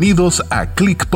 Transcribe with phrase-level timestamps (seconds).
[0.00, 1.06] Bienvenidos a Click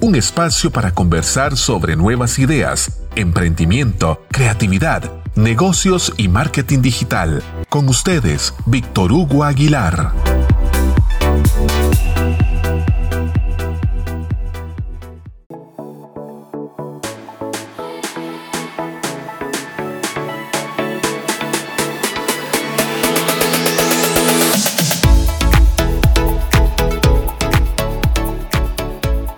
[0.00, 7.42] un espacio para conversar sobre nuevas ideas, emprendimiento, creatividad, negocios y marketing digital.
[7.68, 10.35] Con ustedes, Víctor Hugo Aguilar.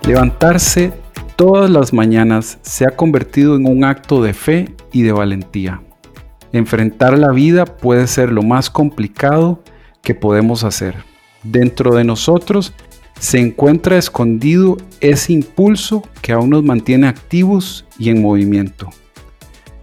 [0.09, 0.91] Levantarse
[1.35, 5.83] todas las mañanas se ha convertido en un acto de fe y de valentía.
[6.51, 9.61] Enfrentar la vida puede ser lo más complicado
[10.01, 10.95] que podemos hacer.
[11.43, 12.73] Dentro de nosotros
[13.19, 18.89] se encuentra escondido ese impulso que aún nos mantiene activos y en movimiento.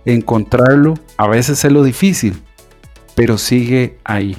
[0.05, 2.35] Encontrarlo a veces es lo difícil,
[3.15, 4.37] pero sigue ahí.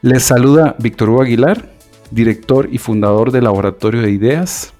[0.00, 1.77] Les saluda Víctor Hugo Aguilar
[2.10, 4.72] director y fundador del Laboratorio de Ideas.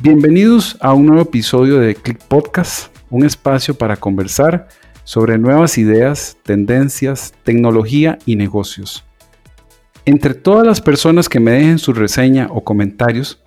[0.00, 4.68] Bienvenidos a un nuevo episodio de Click Podcast, un espacio para conversar
[5.04, 9.04] sobre nuevas ideas, tendencias, tecnología y negocios.
[10.04, 13.42] Entre todas las personas que me dejen su reseña o comentarios,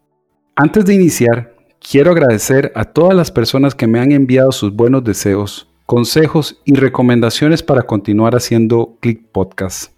[0.56, 5.04] Antes de iniciar, Quiero agradecer a todas las personas que me han enviado sus buenos
[5.04, 9.92] deseos, consejos y recomendaciones para continuar haciendo Click Podcast.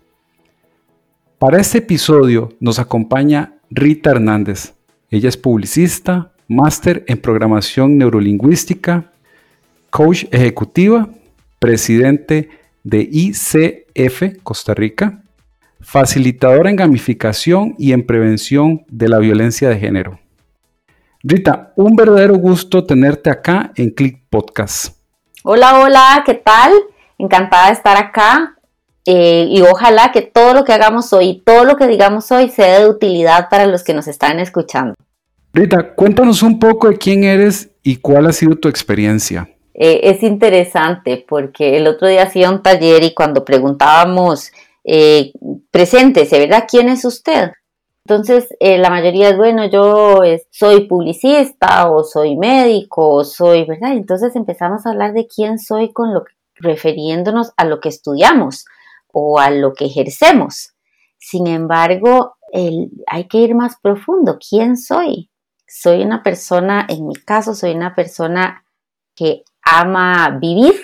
[1.38, 4.74] Para este episodio nos acompaña Rita Hernández.
[5.10, 9.12] Ella es publicista, máster en programación neurolingüística,
[9.90, 11.10] coach ejecutiva,
[11.60, 12.50] presidente
[12.84, 15.24] de ICF Costa Rica,
[15.82, 20.21] facilitadora en gamificación y en prevención de la violencia de género.
[21.24, 24.98] Rita, un verdadero gusto tenerte acá en Click Podcast.
[25.44, 26.72] Hola, hola, ¿qué tal?
[27.20, 28.58] Encantada de estar acá
[29.06, 32.80] eh, y ojalá que todo lo que hagamos hoy, todo lo que digamos hoy sea
[32.80, 34.96] de utilidad para los que nos están escuchando.
[35.54, 39.48] Rita, cuéntanos un poco de quién eres y cuál ha sido tu experiencia.
[39.76, 44.52] Eh, es interesante porque el otro día hacía un taller y cuando preguntábamos,
[44.84, 45.34] eh,
[45.70, 46.66] preséntese, ¿verdad?
[46.68, 47.52] ¿Quién es usted?
[48.12, 53.94] Entonces, eh, la mayoría es, bueno, yo soy publicista o soy médico o soy, ¿verdad?
[53.94, 58.66] Entonces empezamos a hablar de quién soy con lo refiriéndonos a lo que estudiamos
[59.14, 60.74] o a lo que ejercemos.
[61.20, 62.36] Sin embargo,
[63.08, 64.38] hay que ir más profundo.
[64.38, 65.30] ¿Quién soy?
[65.66, 68.66] Soy una persona, en mi caso, soy una persona
[69.16, 70.76] que ama vivir,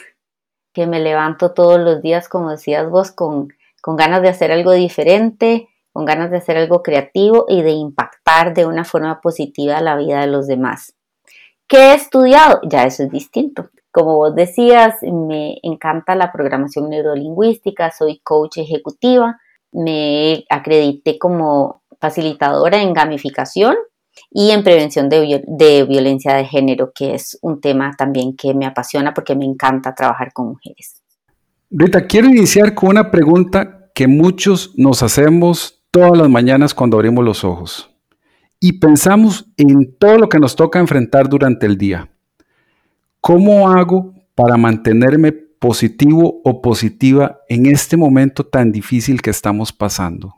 [0.72, 3.50] que me levanto todos los días, como decías vos, con,
[3.82, 5.68] con ganas de hacer algo diferente,
[5.98, 10.22] con ganas de hacer algo creativo y de impactar de una forma positiva la vida
[10.22, 10.94] de los demás.
[11.68, 12.60] ¿Qué he estudiado?
[12.70, 13.72] Ya eso es distinto.
[13.90, 19.42] Como vos decías, me encanta la programación neurolingüística, soy coach ejecutiva,
[19.72, 23.76] me acredité como facilitadora en gamificación
[24.30, 28.68] y en prevención de, de, violencia de género, que es un tema también que me
[28.68, 31.02] apasiona porque me encanta trabajar con mujeres.
[31.72, 37.24] Rita, quiero iniciar con una pregunta que muchos nos hacemos todas las mañanas cuando abrimos
[37.24, 37.90] los ojos
[38.60, 42.10] y pensamos en todo lo que nos toca enfrentar durante el día.
[43.22, 50.36] ¿Cómo hago para mantenerme positivo o positiva en este momento tan difícil que estamos pasando?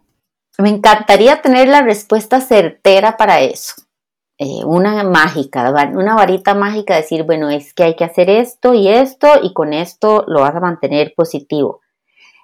[0.58, 3.76] Me encantaría tener la respuesta certera para eso.
[4.38, 8.88] Eh, una mágica, una varita mágica, decir, bueno, es que hay que hacer esto y
[8.88, 11.82] esto y con esto lo vas a mantener positivo.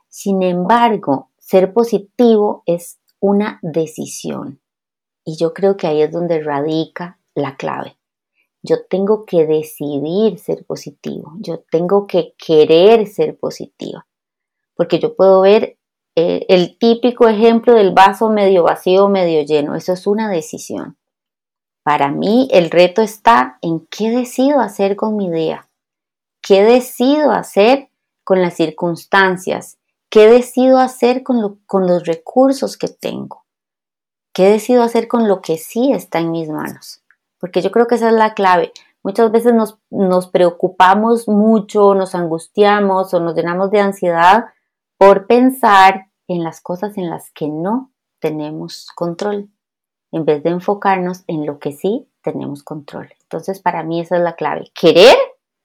[0.10, 4.61] Sin embargo, ser positivo es una decisión.
[5.23, 7.97] Y yo creo que ahí es donde radica la clave.
[8.63, 14.07] Yo tengo que decidir ser positivo, yo tengo que querer ser positiva,
[14.75, 15.78] porque yo puedo ver
[16.16, 20.97] eh, el típico ejemplo del vaso medio vacío, medio lleno, eso es una decisión.
[21.83, 25.69] Para mí el reto está en qué decido hacer con mi idea,
[26.41, 27.91] qué decido hacer
[28.24, 29.77] con las circunstancias,
[30.15, 33.44] ¿Qué decido hacer con, los recursos que tengo?
[34.33, 37.03] ¿Qué decido hacer con lo que sí está en mis manos?
[37.38, 38.71] Porque yo creo que esa es la clave.
[39.03, 44.45] Muchas veces nos, nos preocupamos mucho, nos angustiamos o nos llenamos de ansiedad
[44.97, 49.50] por pensar en las cosas en las que no tenemos control,
[50.13, 53.09] en vez de enfocarnos en lo que sí tenemos control.
[53.23, 54.71] Entonces, para mí esa es la clave.
[54.73, 55.17] Querer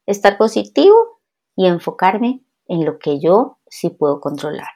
[0.06, 1.20] estar positivo
[1.54, 4.68] y enfocarme en lo que yo sí puedo controlar.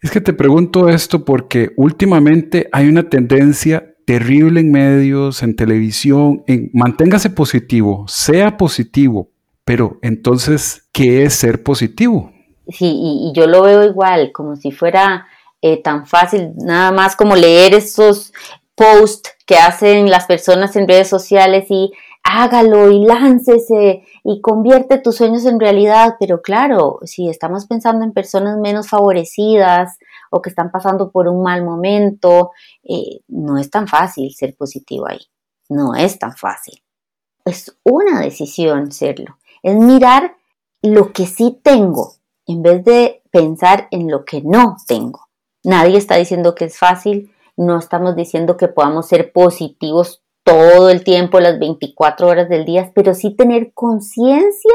[0.00, 6.44] Es que te pregunto esto porque últimamente hay una tendencia terrible en medios, en televisión,
[6.46, 9.30] en manténgase positivo, sea positivo,
[9.64, 12.30] pero entonces, ¿qué es ser positivo?
[12.68, 15.26] Sí, y, yo lo veo igual, como si fuera
[15.60, 18.32] eh, tan fácil, nada más como leer esos
[18.74, 21.90] posts que hacen las personas en redes sociales y
[22.28, 26.16] hágalo y láncese y convierte tus sueños en realidad.
[26.20, 29.98] Pero claro, si estamos pensando en personas menos favorecidas
[30.30, 32.50] o que están pasando por un mal momento,
[32.84, 35.20] eh, no es tan fácil ser positivo ahí.
[35.70, 36.82] No es tan fácil.
[37.44, 39.38] Es una decisión serlo.
[39.62, 40.36] Es mirar
[40.82, 42.14] lo que sí tengo
[42.46, 45.28] en vez de pensar en lo que no tengo.
[45.64, 51.04] Nadie está diciendo que es fácil, no estamos diciendo que podamos ser positivos todo el
[51.04, 54.72] tiempo, las 24 horas del día, pero sí tener conciencia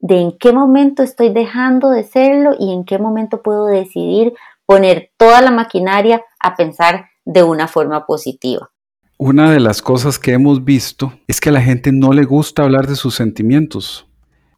[0.00, 4.32] de en qué momento estoy dejando de serlo y en qué momento puedo decidir
[4.64, 8.70] poner toda la maquinaria a pensar de una forma positiva.
[9.18, 12.62] Una de las cosas que hemos visto es que a la gente no le gusta
[12.62, 14.06] hablar de sus sentimientos,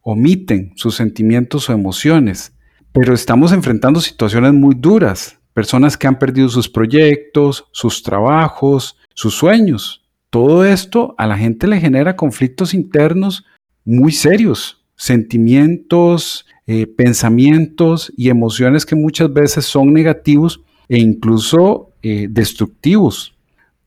[0.02, 2.54] omiten sus sentimientos o emociones,
[2.92, 9.34] pero estamos enfrentando situaciones muy duras, personas que han perdido sus proyectos, sus trabajos, sus
[9.34, 10.03] sueños,
[10.34, 13.44] todo esto a la gente le genera conflictos internos
[13.84, 22.26] muy serios, sentimientos, eh, pensamientos y emociones que muchas veces son negativos e incluso eh,
[22.28, 23.36] destructivos.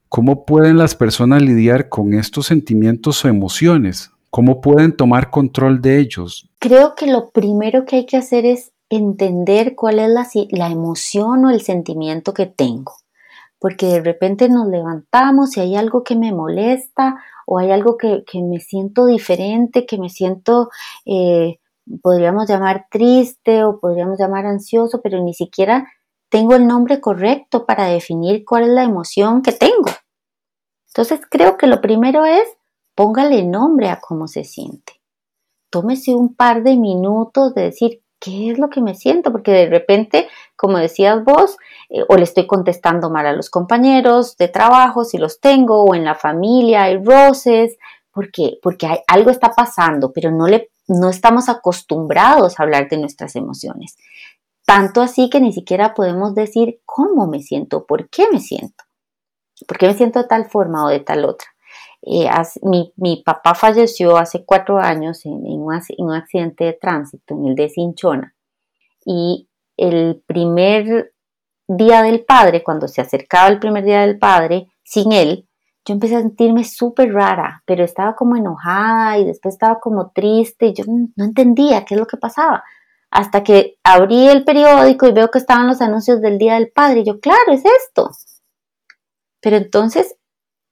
[0.08, 4.12] ¿Cómo pueden las personas lidiar con estos sentimientos o emociones?
[4.30, 6.50] ¿Cómo pueden tomar control de ellos?
[6.60, 11.44] Creo que lo primero que hay que hacer es entender cuál es la, la emoción
[11.44, 12.94] o el sentimiento que tengo
[13.60, 17.16] porque de repente nos levantamos y hay algo que me molesta
[17.46, 20.70] o hay algo que, me siento diferente, que me siento,
[21.06, 21.60] eh,
[22.02, 25.88] podríamos llamar triste o podríamos llamar ansioso, pero ni siquiera
[26.30, 29.90] tengo el nombre correcto para definir cuál es la emoción que tengo.
[30.88, 32.48] Entonces creo que lo primero es
[32.98, 34.94] póngale nombre a cómo se siente.
[35.70, 39.68] Tómese un par de minutos de decir qué es lo que me siento, porque de
[39.68, 41.58] repente, como decías vos,
[41.90, 45.96] eh, o le estoy contestando mal a los compañeros de trabajo, si los tengo, o
[45.96, 47.78] en la familia hay roces,
[48.12, 52.98] porque, porque hay, algo está pasando, pero no, le, no estamos acostumbrados a hablar de
[52.98, 53.96] nuestras emociones.
[54.66, 58.84] Tanto así que ni siquiera podemos decir cómo me siento, por qué me siento,
[59.68, 61.48] por qué me siento de tal forma o de tal otra.
[62.10, 62.30] Eh,
[62.96, 65.74] mi, papá falleció hace cuatro años en, un,
[66.14, 68.34] accidente de tránsito, en el de Cinchona.
[69.06, 71.14] Y el primer
[71.68, 75.50] día del padre, cuando se acercaba el primer día del padre, sin él,
[75.86, 80.68] yo empecé a sentirme súper rara, pero estaba como enojada y después estaba como triste
[80.68, 82.64] y yo no entendía qué es lo que pasaba.
[83.12, 87.02] Hasta que abrí el periódico y veo que estaban los anuncios del Día del Padre
[87.02, 88.12] y yo, claro, es esto.
[89.42, 90.17] Pero entonces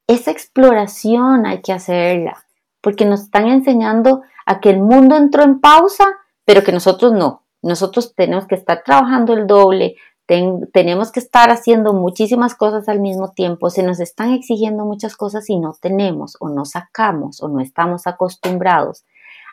[0.08, 2.46] esa exploración hay que hacerla,
[2.82, 6.06] porque nos están enseñando a que el mundo entró en pausa,
[6.46, 7.44] pero que nosotros no.
[7.64, 9.96] Nosotros tenemos que estar trabajando el doble,
[10.28, 15.50] tenemos que estar haciendo muchísimas cosas al mismo tiempo, se nos están exigiendo muchas cosas
[15.50, 19.06] y no tenemos o no sacamos o no estamos acostumbrados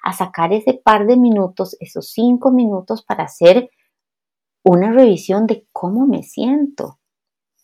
[0.03, 3.71] a sacar ese par de minutos, esos cinco minutos para hacer
[4.65, 6.99] una revisión de cómo me siento,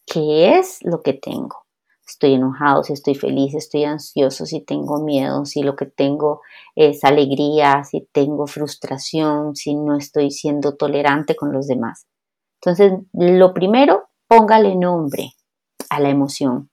[0.06, 1.68] qué es lo que tengo
[2.12, 6.41] estoy enojado, si estoy feliz, si estoy ansioso, si tengo miedo, si lo que tengo
[6.74, 12.06] es alegría, si tengo frustración, si no estoy siendo tolerante con los demás.
[12.60, 15.32] Entonces, lo primero, póngale nombre
[15.91, 16.70] a la emoción.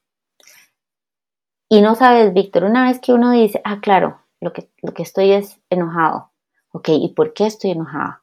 [1.70, 5.04] Y no sabes, Víctor, una vez que uno dice, ah, claro, lo que, lo que
[5.04, 6.32] estoy es enojado.
[6.72, 8.20] Ok, ¿y por qué estoy enojado?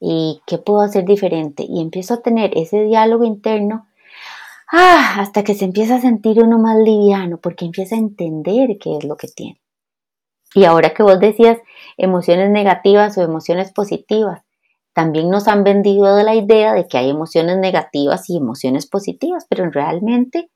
[0.00, 1.64] ¿Y qué puedo hacer diferente?
[1.68, 3.85] Y empiezo a tener ese diálogo interno
[4.70, 8.96] Ah, hasta que se empieza a sentir uno más liviano, porque empieza a entender qué
[8.96, 9.60] es lo que tiene.
[10.54, 11.58] Y ahora que vos decías
[11.96, 14.42] emociones negativas o emociones positivas,
[14.92, 19.46] también nos han vendido de la idea de que hay emociones negativas y emociones positivas,
[19.48, 20.50] pero realmente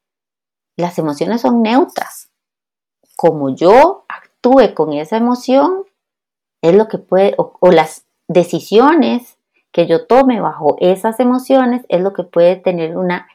[0.76, 2.30] las emociones son neutras.
[3.16, 5.84] Como yo actúe con esa emoción,
[6.62, 9.36] es lo que puede, o, o las decisiones
[9.72, 13.28] que yo tome bajo esas emociones es lo que puede tener una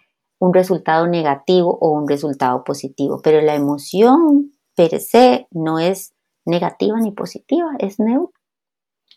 [0.46, 6.14] un resultado negativo o un resultado positivo, pero la emoción per se no es
[6.46, 8.40] negativa ni positiva, es neutra.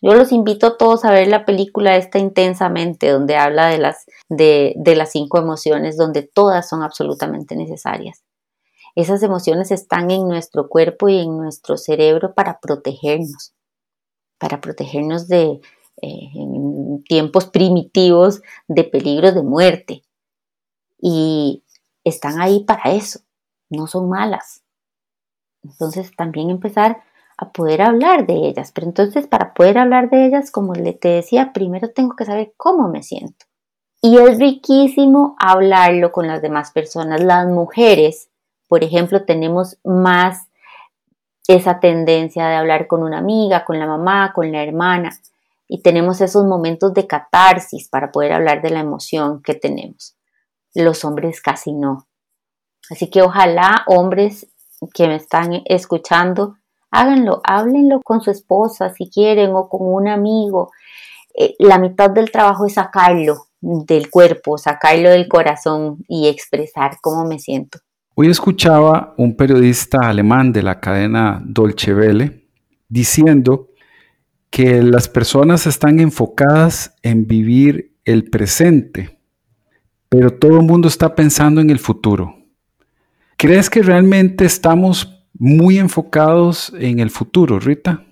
[0.01, 4.05] Yo los invito a todos a ver la película esta intensamente, donde habla de las,
[4.29, 8.23] de, las cinco emociones, donde todas son absolutamente necesarias.
[8.95, 13.53] Esas emociones están en nuestro cuerpo y en nuestro cerebro para protegernos,
[14.39, 15.59] para protegernos de
[16.01, 16.31] eh,
[17.07, 20.03] tiempos primitivos de peligros de muerte,
[21.01, 21.63] y
[22.03, 23.21] están ahí para eso,
[23.69, 24.63] no son malas.
[25.63, 27.01] Entonces también empezar
[27.37, 28.71] a poder hablar de ellas.
[28.71, 32.89] Pero entonces para poder hablar de ellas, como te decía, primero tengo que saber cómo
[32.89, 33.45] me siento.
[34.01, 37.21] Y es riquísimo hablarlo con las demás personas.
[37.21, 38.29] Las mujeres,
[38.67, 40.47] por ejemplo, tenemos más
[41.47, 45.09] esa tendencia de hablar con una amiga, con la mamá, con la hermana.
[45.67, 50.15] Y tenemos esos momentos de catarsis para poder hablar de la emoción que tenemos.
[50.73, 52.07] Los hombres casi no.
[52.89, 54.47] Así que ojalá hombres
[54.93, 56.55] que me están escuchando
[56.91, 60.71] háganlo, háblenlo con su esposa si quieren o con un amigo.
[61.33, 67.25] Eh, la mitad del trabajo es sacarlo del cuerpo, sacarlo del corazón y expresar cómo
[67.25, 67.79] me siento.
[68.15, 72.47] Hoy escuchaba un periodista alemán de la cadena Dolce Welle
[72.87, 73.69] diciendo
[74.49, 79.18] que las personas están enfocadas en vivir el presente,
[80.09, 82.35] pero todo el mundo está pensando en el futuro.
[83.37, 88.05] ¿Crees que realmente estamos muy enfocados en el futuro, Rita.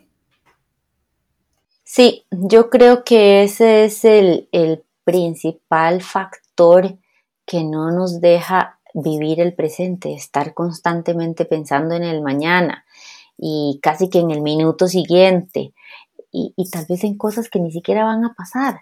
[1.84, 4.48] Sí, yo creo que ese es el,
[5.04, 6.98] principal factor
[7.46, 12.84] que no nos deja vivir el presente, estar constantemente pensando en el mañana
[13.38, 15.74] y casi que en el minuto siguiente
[16.30, 18.82] y, tal vez en cosas que ni siquiera van a pasar.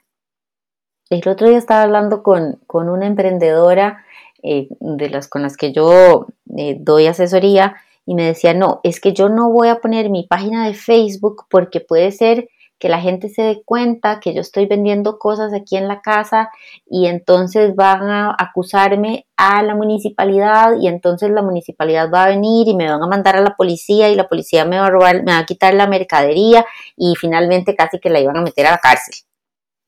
[1.09, 4.03] El otro día estaba hablando con, una emprendedora
[4.41, 7.75] eh, de las con las que yo eh, doy asesoría
[8.07, 11.45] y me decía, no, es que yo no voy a poner mi página de Facebook
[11.49, 15.77] porque puede ser que la gente se dé cuenta que yo estoy vendiendo cosas aquí
[15.77, 16.49] en la casa
[16.87, 22.67] y entonces van a acusarme a la municipalidad y entonces la municipalidad va a venir
[22.67, 25.23] y me van a mandar a la policía y la policía me va a robar,
[25.23, 26.65] me va a quitar la mercadería
[26.97, 29.15] y finalmente casi que la iban a meter a la cárcel.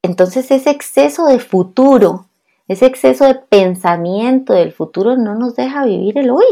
[0.08, 2.28] Entonces ese exceso de futuro,
[2.70, 6.46] ese exceso de pensamiento del futuro no nos deja vivir el hoy.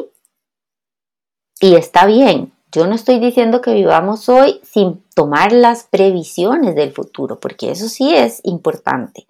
[1.62, 6.92] Y está bien, yo no estoy diciendo que vivamos hoy sin tomar las previsiones del
[6.92, 9.26] futuro, porque eso sí es importante.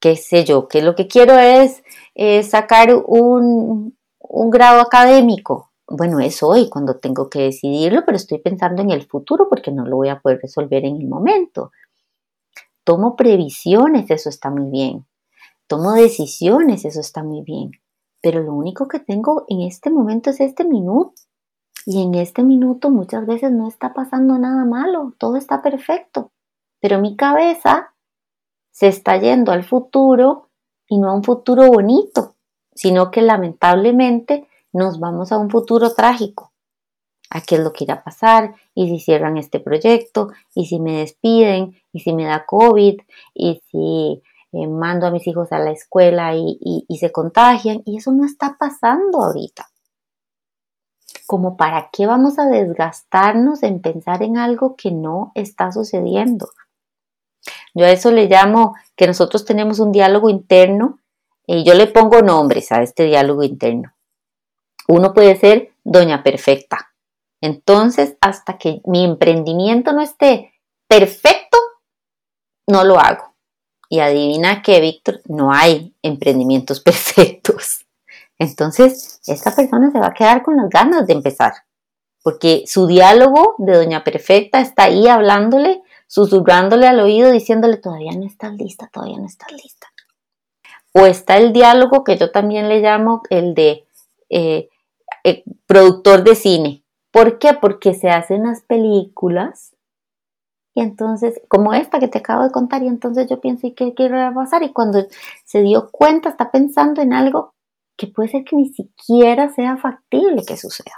[0.00, 0.66] ¿Qué sé yo?
[0.66, 1.82] Que lo que quiero es
[2.48, 5.70] sacar un, un grado académico.
[5.86, 9.84] Bueno, es hoy cuando tengo que decidirlo, pero estoy pensando en el futuro porque no
[9.84, 11.72] lo voy a poder resolver en el momento.
[12.88, 15.06] Tomo previsiones, eso está muy bien.
[15.66, 17.72] Tomo decisiones, eso está muy bien
[18.20, 21.14] pero lo único que tengo en este momento es este minuto.
[21.86, 26.32] Y en este minuto muchas veces no está pasando nada malo, todo está perfecto.
[26.80, 27.94] Pero mi cabeza
[28.70, 30.50] se está yendo al futuro
[30.86, 32.34] y no a un futuro bonito,
[32.74, 36.52] sino que lamentablemente nos vamos a un futuro trágico.
[37.30, 38.54] ¿A qué es lo que irá a pasar?
[38.74, 40.30] ¿Y si cierran este proyecto?
[40.54, 41.76] ¿Y si me despiden?
[41.92, 43.00] ¿Y si me da COVID?
[43.34, 48.12] ¿Y si eh, mando a mis hijos a la escuela y, se contagian y eso
[48.12, 49.68] no está pasando ahorita.
[51.26, 56.48] Como para qué vamos a desgastarnos en pensar en algo que no está sucediendo.
[57.74, 60.98] Yo a eso le llamo que nosotros tenemos un diálogo interno
[61.46, 63.92] y yo le pongo nombres a este diálogo interno.
[64.88, 66.94] Uno puede ser Doña Perfecta.
[67.40, 70.52] Entonces, hasta que mi emprendimiento no esté
[70.88, 71.58] perfecto,
[72.66, 73.34] no lo hago.
[73.88, 77.86] Y adivina que, Víctor, no hay emprendimientos perfectos.
[78.38, 81.52] Entonces, esta persona se va a quedar con las ganas de empezar,
[82.22, 88.26] porque su diálogo de Doña Perfecta está ahí hablándole, susurrándole al oído, diciéndole, todavía no
[88.26, 89.88] estás lista, todavía no estás lista.
[90.92, 93.86] O está el diálogo que yo también le llamo el de
[94.30, 94.68] eh,
[95.24, 96.84] eh, productor de cine.
[97.10, 97.54] ¿Por qué?
[97.54, 99.74] Porque se hacen las películas
[100.78, 103.92] y entonces, como esta que te acabo de contar, y entonces yo pienso, ¿y qué,
[104.14, 104.62] a pasar?
[104.62, 105.08] Y cuando
[105.44, 107.52] se dio cuenta, está pensando en algo
[107.96, 110.94] que puede ser que ni siquiera sea factible que suceda.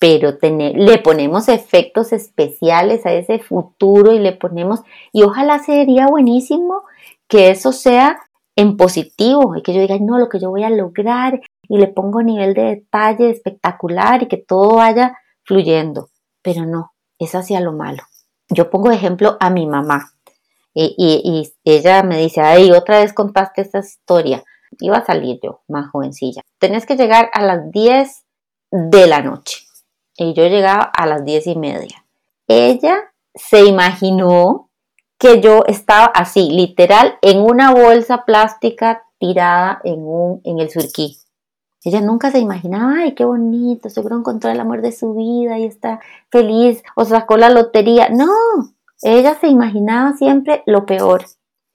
[0.00, 4.80] Pero le ponemos efectos especiales a ese futuro y le ponemos,
[5.12, 6.84] y ojalá sería buenísimo
[7.28, 8.18] que eso sea
[8.56, 11.88] en positivo y que yo diga, no, lo que yo voy a lograr y le
[11.88, 16.10] pongo nivel de detalle espectacular y que todo vaya fluyendo.
[16.42, 18.02] Pero no, es hacia lo malo
[18.50, 20.12] yo pongo ejemplo a mi mamá
[20.74, 24.44] y, ella me dice, ay, otra vez contaste esta historia.
[24.78, 26.42] Iba a salir yo, más jovencilla.
[26.58, 28.24] Tenés que llegar a las 10
[28.70, 29.58] de la noche.
[30.16, 32.04] Y yo llegaba a las 10 y media.
[32.46, 34.70] Ella se imaginó
[35.18, 41.18] que yo estaba así, literal, en una bolsa plástica tirada en, un, en el surquí.
[41.84, 45.64] Ella nunca se imaginaba, ay, qué bonito, seguro encontró el amor de su vida y
[45.64, 48.08] está feliz o sacó la lotería.
[48.08, 48.32] No,
[49.02, 51.24] ella se imaginaba siempre lo peor.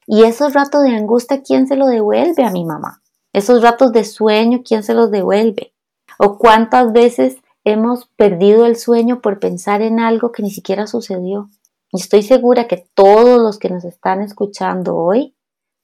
[0.06, 3.02] Y esos ratos de angustia, ¿quién se lo devuelve a mi mamá?
[3.32, 5.74] Esos ratos de sueño, ¿quién se los devuelve?
[6.20, 11.50] ¿O cuántas veces hemos perdido el sueño por pensar en algo que ni siquiera sucedió?
[11.92, 15.36] Y estoy segura que todos los que nos están escuchando hoy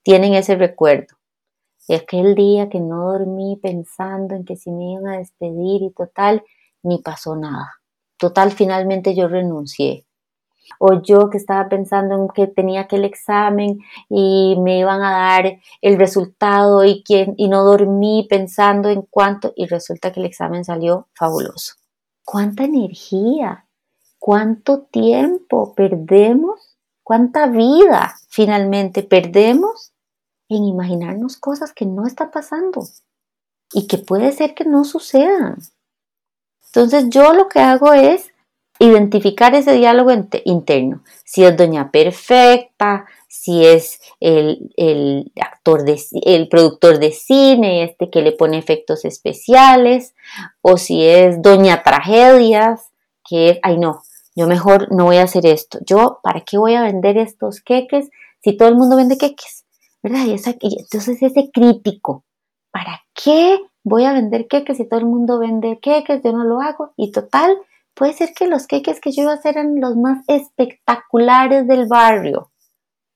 [0.04, 1.19] tienen ese recuerdo.
[1.90, 5.90] Y aquel día que no dormí pensando en que si me iban a despedir y
[5.90, 6.44] total,
[6.84, 7.72] ni pasó nada.
[8.20, 10.06] Total, finalmente yo renuncié
[10.78, 15.60] o yo que estaba pensando en que tenía aquel examen y me iban a dar
[15.82, 20.64] el resultado y, quién, y no dormí pensando en cuánto y resulta que el examen
[20.64, 21.74] salió fabuloso.
[22.24, 23.66] ¿Cuánta energía?
[24.20, 26.78] ¿Cuánto tiempo perdemos?
[27.02, 29.94] ¿Cuánta vida finalmente perdemos
[30.50, 32.84] en imaginarnos cosas que no están pasando
[33.72, 35.58] y que puede ser que no sucedan?
[36.68, 38.32] Entonces yo lo que hago es
[38.80, 40.12] identificar ese diálogo
[40.46, 41.04] interno.
[41.26, 48.22] Si es doña perfecta, si es el, actor, de, el productor de cine, este que
[48.22, 50.16] le pone efectos especiales,
[50.62, 52.90] o si es doña tragedias,
[53.28, 54.02] que es, ay no,
[54.36, 55.80] yo mejor no voy a hacer esto.
[55.86, 58.10] Yo, ¿para qué voy a vender estos queques
[58.42, 59.66] si todo el mundo vende queques?
[60.02, 60.26] ¿Verdad?
[60.26, 62.24] Y, y entonces ese crítico,
[62.72, 66.22] ¿para qué voy a vender queques si todo el mundo vende queques?
[66.24, 66.94] Yo no lo hago.
[66.96, 67.58] Y total,
[68.00, 71.86] Puede ser que los queques que yo iba a hacer eran los más espectaculares del
[71.86, 72.50] barrio,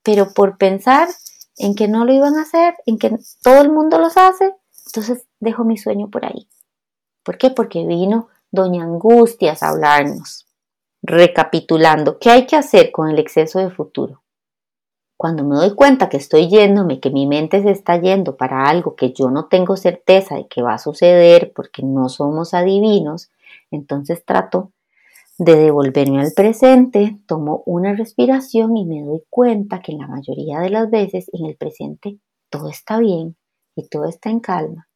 [0.03, 1.07] pero por pensar
[1.55, 4.53] en que no lo iban a hacer, en que todo el mundo los hace,
[4.87, 6.49] entonces dejo mi sueño por ahí.
[7.23, 7.49] ¿Por qué?
[7.49, 10.47] Porque vino Doña Angustias a hablarnos.
[11.01, 14.22] Recapitulando, ¿qué hay que hacer con el exceso de futuro?
[15.17, 18.95] Cuando me doy cuenta que estoy yéndome, que mi mente se está yendo para algo
[18.95, 23.31] que yo no tengo certeza de que va a suceder porque no somos adivinos,
[23.71, 24.71] entonces trato
[25.37, 30.69] de devolverme al presente, tomo una respiración y me doy cuenta que la mayoría de
[30.69, 33.35] las veces en el presente todo está bien
[33.75, 34.87] y todo está en calma.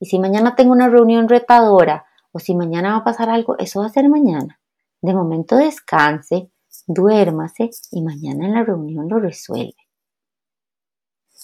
[0.00, 3.80] Y si mañana tengo una reunión retadora o si mañana va a pasar algo, eso
[3.80, 4.60] va a ser mañana.
[5.00, 6.50] De momento descanse,
[6.88, 9.76] duérmase y mañana en la reunión lo resuelve.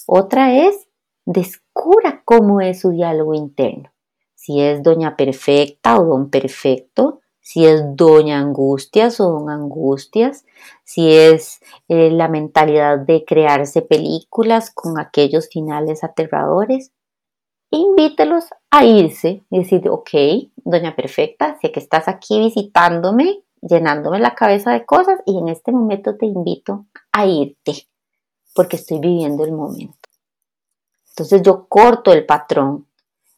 [0.07, 0.89] Otra es,
[1.25, 3.95] descubra cómo es su diálogo interno
[4.45, 10.45] si es doña perfecta o don perfecto, si es doña angustias o don angustias,
[10.85, 16.93] si es eh, la mentalidad de crearse películas con aquellos finales aterradores.
[17.71, 20.11] Invítelos a irse y decir, ok,
[20.57, 25.73] doña perfecta, sé que estás aquí visitándome, llenándome la cabeza de cosas y en este
[25.73, 27.89] momento te invito a irte
[28.55, 30.09] porque estoy viviendo el momento.
[31.11, 32.87] Entonces yo corto el patrón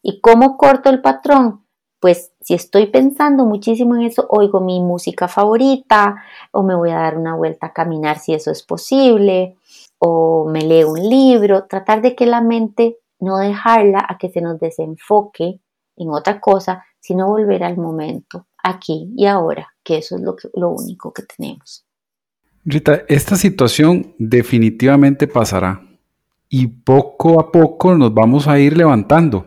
[0.09, 1.65] ¿Y cómo corto el patrón?
[1.99, 6.99] Pues si estoy pensando muchísimo en eso, oigo mi música favorita o me voy a
[6.99, 9.57] dar una vuelta a caminar si eso es posible
[9.99, 14.39] o me leo un libro, tratar de que la mente no dejarla a que se
[14.39, 15.59] nos desenfoque
[15.97, 20.71] en otra cosa, sino volver al momento, aquí y ahora, que eso es lo, lo
[20.71, 21.85] único que tenemos.
[22.65, 25.81] Rita, esta situación definitivamente pasará
[26.49, 29.45] y poco a poco nos vamos a ir levantando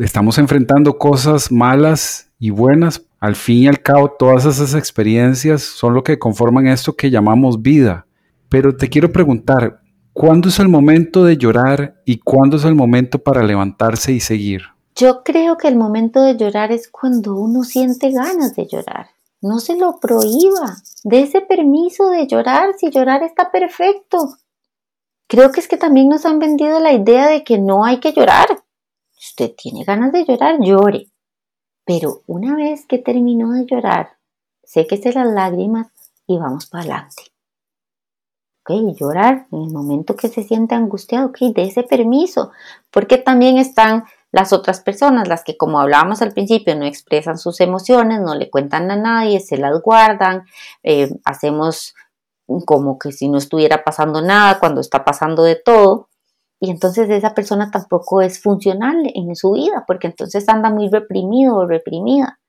[0.00, 3.02] estamos enfrentando cosas malas y buenas.
[3.20, 7.62] Al fin y al cabo, todas esas experiencias son lo que conforman esto que llamamos
[7.62, 8.06] vida.
[8.48, 9.80] Pero te quiero preguntar,
[10.12, 14.62] ¿cuándo es el momento de llorar y cuándo es el momento para levantarse y seguir?
[14.94, 19.08] Yo creo que el momento de llorar es cuando uno siente ganas de llorar.
[19.40, 20.76] No se lo prohíba.
[21.04, 24.36] De ese permiso de llorar si llorar está perfecto.
[25.28, 28.12] Creo que es que también nos han vendido la idea de que no hay que
[28.12, 28.62] llorar
[29.18, 31.10] usted tiene ganas de llorar, llore.
[31.84, 34.18] Pero una vez que terminó de llorar,
[34.62, 35.88] séquese las lágrimas
[36.26, 37.22] y vamos para adelante.
[38.62, 42.52] Ok, llorar en el momento que se siente angustiado, ok, de ese permiso,
[42.90, 47.60] porque también están las otras personas, las que como hablábamos al principio no expresan sus
[47.60, 50.44] emociones, no le cuentan a nadie, se las guardan,
[50.82, 51.94] eh, hacemos
[52.64, 56.08] como que si no estuviera pasando nada cuando está pasando de todo
[56.60, 61.56] y entonces esa persona tampoco es funcional en su vida, porque entonces anda muy reprimido
[61.56, 62.40] o reprimida.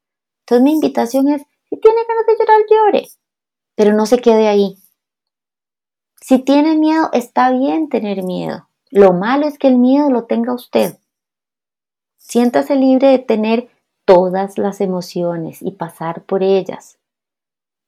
[0.42, 3.08] Entonces mi invitación es, si tiene ganas de llorar, llore,
[3.76, 4.78] pero no se quede ahí.
[6.22, 8.68] Si tiene miedo, está bien tener miedo.
[8.90, 10.98] Lo malo es que el miedo lo tenga usted.
[12.30, 13.70] Siéntase libre de tener
[14.06, 17.00] todas las emociones y pasar por ellas,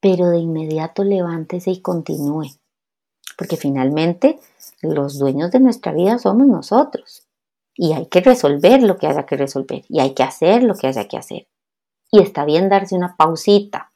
[0.01, 2.47] pero de inmediato levántese y continúe,
[3.37, 4.39] porque finalmente
[4.81, 7.27] los dueños de nuestra vida somos nosotros.
[7.75, 9.85] Y hay que resolver lo que haya que resolver.
[9.87, 11.47] Y hay que hacer lo que haya que hacer.
[12.11, 13.91] Y está bien darse una pausita.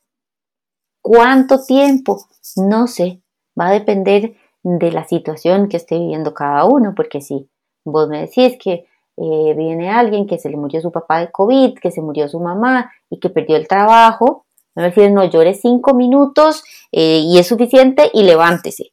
[1.01, 2.25] ¿Cuánto tiempo?
[2.55, 3.21] No sé.
[3.59, 6.93] Va a depender de la situación que esté viviendo cada uno.
[6.95, 7.49] Porque si
[7.83, 11.77] vos me decís que eh, viene alguien que se le murió su papá de COVID,
[11.79, 15.93] que se murió su mamá y que perdió el trabajo, a decir, no, llore cinco
[15.93, 18.91] minutos eh, y es suficiente y levántese.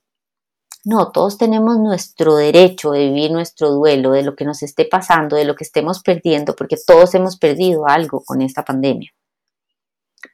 [0.85, 5.37] No, todos tenemos nuestro derecho de vivir nuestro duelo, de lo que nos esté pasando,
[5.37, 9.11] de lo que estemos perdiendo, porque todos hemos perdido algo con esta pandemia.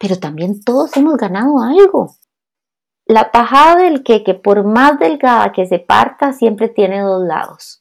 [0.00, 2.14] Pero también todos hemos ganado algo.
[3.04, 7.77] La tajada del queque, por más delgada que se parta, siempre tiene dos lados.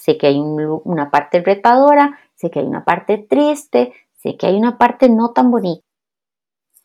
[0.00, 4.56] Sé que hay una parte retadora, sé que hay una parte triste, sé que hay
[4.56, 5.84] una parte no tan bonita.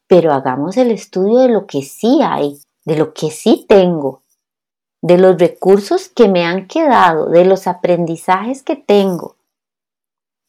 [0.05, 4.21] Pero hagamos el estudio de lo que sí hay, de lo que sí tengo,
[5.01, 9.37] de los recursos que me han quedado, de los aprendizajes que tengo,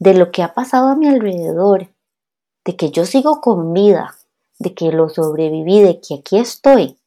[0.01, 1.87] de lo que ha pasado a mi alrededor,
[2.65, 4.17] de que yo sigo con vida,
[4.59, 6.99] de que lo sobreviví, de que aquí estoy.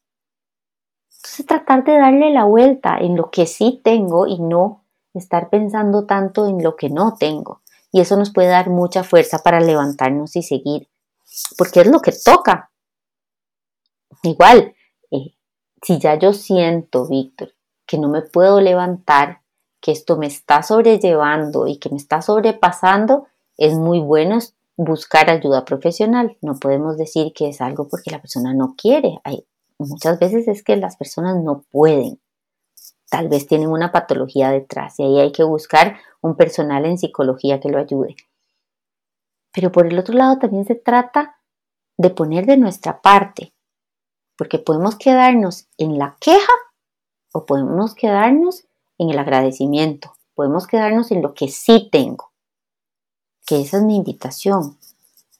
[1.17, 4.78] Entonces tratar de darle la vuelta en lo que sí tengo y no
[5.13, 7.61] estar pensando tanto en lo que no tengo.
[7.91, 10.89] Y eso nos puede dar mucha fuerza para levantarnos y seguir,
[11.57, 12.71] porque es lo que toca.
[14.23, 14.75] Igual,
[15.11, 15.33] eh,
[15.81, 17.53] si ya yo siento, Víctor,
[17.85, 19.41] que no me puedo levantar,
[19.81, 24.39] que esto me está sobrellevando y que me está sobrepasando, es muy bueno
[24.77, 26.37] buscar ayuda profesional.
[26.41, 29.19] No podemos decir que es algo porque la persona no quiere.
[29.23, 29.45] Hay,
[29.77, 32.19] muchas veces es que las personas no pueden.
[33.09, 37.59] Tal vez tienen una patología detrás y ahí hay que buscar un personal en psicología
[37.59, 38.15] que lo ayude.
[39.51, 41.37] Pero por el otro lado también se trata
[41.97, 43.53] de poner de nuestra parte,
[44.37, 46.53] porque podemos quedarnos en la queja
[47.33, 48.65] o podemos quedarnos
[48.97, 52.29] en el agradecimiento, podemos quedarnos en lo que sí tengo
[53.49, 54.77] que esa es mi invitación,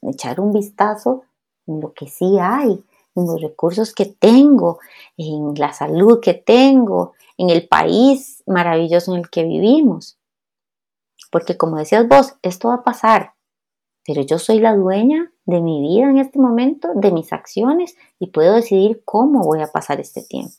[0.01, 1.25] echar un vistazo
[1.67, 2.84] en lo que sí hay,
[3.15, 4.79] en los recursos que tengo,
[5.17, 10.17] en la salud que tengo, en el país maravilloso en el que vivimos.
[11.31, 13.33] Porque como decías vos, esto va a pasar,
[14.05, 18.27] pero yo soy la dueña de mi vida en este momento, de mis acciones y
[18.27, 20.55] puedo decidir cómo voy a pasar este tiempo.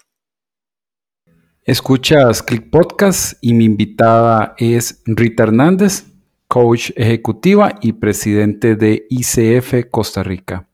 [1.65, 6.07] Escuchas Click Podcast y mi invitada es Rita Hernández,
[6.49, 10.70] coach ejecutiva y presidente de ICF Costa Rica.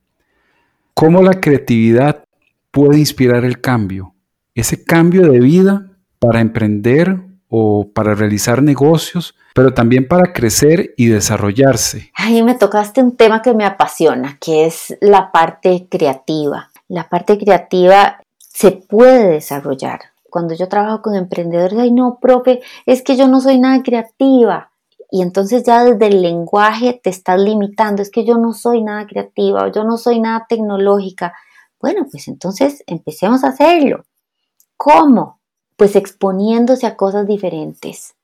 [0.98, 2.24] ¿Cómo la creatividad
[2.70, 4.14] puede inspirar el cambio?
[4.54, 11.08] Ese cambio de vida para emprender o para realizar negocios, pero también para crecer y
[11.08, 12.10] desarrollarse.
[12.14, 16.70] Ahí me tocaste un tema que me apasiona, que es la parte creativa.
[16.88, 20.00] La parte creativa se puede desarrollar.
[20.30, 24.70] Cuando yo trabajo con emprendedores, ay no, profe, es que yo no soy nada creativa
[25.10, 29.06] y entonces ya desde el lenguaje te estás limitando, es que yo no soy nada
[29.06, 31.34] creativa o yo no soy nada tecnológica.
[31.80, 34.04] Bueno, pues entonces empecemos a hacerlo.
[34.76, 35.40] ¿Cómo?
[35.76, 38.14] Pues exponiéndose a cosas diferentes,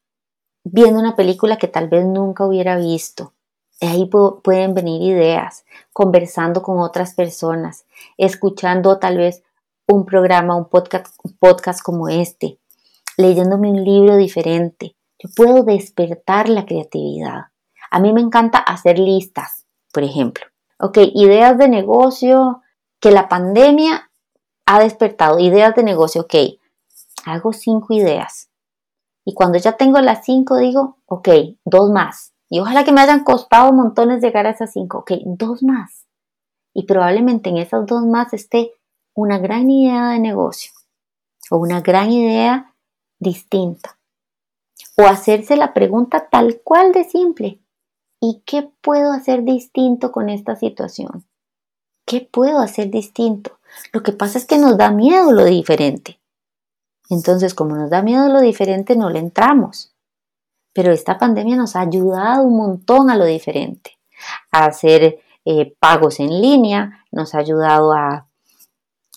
[0.64, 3.34] viendo una película que tal vez nunca hubiera visto.
[3.80, 7.84] De ahí pueden venir ideas, conversando con otras personas,
[8.16, 9.42] escuchando tal vez
[9.88, 12.58] un programa, un podcast, un podcast como este,
[13.16, 17.52] leyéndome un libro diferente, yo puedo despertar la creatividad.
[17.90, 20.44] A mí me encanta hacer listas, por ejemplo.
[20.80, 22.62] Ok, ideas de negocio
[23.00, 24.10] que la pandemia
[24.66, 25.38] ha despertado.
[25.38, 26.34] Ideas de negocio, ok.
[27.24, 28.50] Hago cinco ideas.
[29.24, 31.28] Y cuando ya tengo las cinco, digo, ok,
[31.64, 32.32] dos más.
[32.48, 34.98] Y ojalá que me hayan costado montones llegar a esas cinco.
[34.98, 36.08] Ok, dos más.
[36.74, 38.72] Y probablemente en esas dos más esté
[39.14, 40.72] una gran idea de negocio
[41.50, 42.74] o una gran idea
[43.20, 43.98] distinta
[44.96, 47.60] o hacerse la pregunta tal cual de simple.
[48.20, 51.26] ¿Y qué puedo hacer distinto con esta situación?
[52.06, 53.58] ¿Qué puedo hacer distinto?
[53.92, 56.20] Lo que pasa es que nos da miedo lo diferente.
[57.10, 59.94] Entonces, como nos da miedo lo diferente, no le entramos.
[60.72, 63.98] Pero esta pandemia nos ha ayudado un montón a lo diferente,
[64.50, 68.28] a hacer eh, pagos en línea, nos ha ayudado a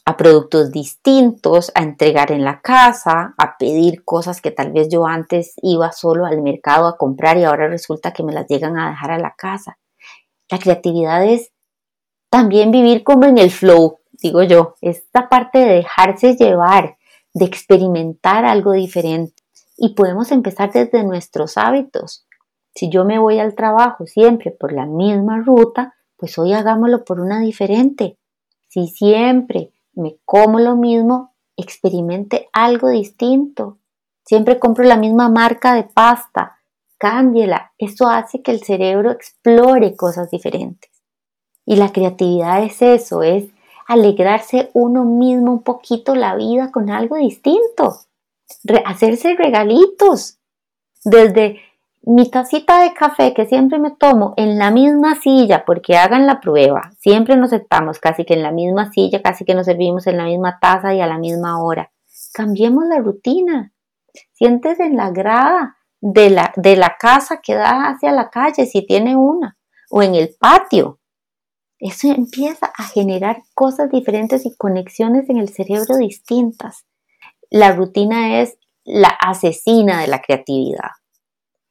[0.07, 5.07] a productos distintos, a entregar en la casa, a pedir cosas que tal vez yo
[5.07, 8.91] antes iba solo al mercado a comprar y ahora resulta que me las llegan a
[8.91, 9.79] dejar a la casa.
[10.49, 11.51] La creatividad es
[12.29, 16.97] también vivir como en el flow, digo yo, esta parte de dejarse llevar,
[17.33, 19.41] de experimentar algo diferente.
[19.75, 22.27] Y podemos empezar desde nuestros hábitos.
[22.75, 27.19] Si yo me voy al trabajo siempre por la misma ruta, pues hoy hagámoslo por
[27.19, 28.17] una diferente.
[28.67, 33.79] Si siempre me como lo mismo, experimente algo distinto.
[34.25, 36.57] Siempre compro la misma marca de pasta,
[36.97, 37.73] cámbiela.
[37.77, 40.91] Eso hace que el cerebro explore cosas diferentes.
[41.65, 43.45] Y la creatividad es eso, es
[43.87, 47.99] alegrarse uno mismo un poquito la vida con algo distinto.
[48.85, 50.39] hacerse regalitos.
[51.03, 51.59] Desde
[52.07, 56.39] mi tacita de café que siempre me tomo en la misma silla, porque hagan la
[56.39, 60.17] prueba, siempre nos sentamos casi que en la misma silla, casi que nos servimos en
[60.17, 61.91] la misma taza y a la misma hora.
[62.33, 63.73] Cambiemos la rutina.
[64.33, 68.85] Siéntese en la grada de la, de la casa que da hacia la calle, si
[68.85, 69.57] tiene una,
[69.89, 70.99] o en el patio.
[71.79, 76.85] Eso empieza a generar cosas diferentes y conexiones en el cerebro distintas.
[77.49, 80.91] La rutina es la asesina de la creatividad.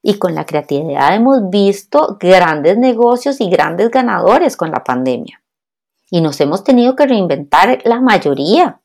[0.07, 5.41] Y con la creatividad hemos visto grandes negocios y grandes ganadores con la pandemia.
[6.11, 8.81] Y nos hemos tenido que reinventar la mayoría.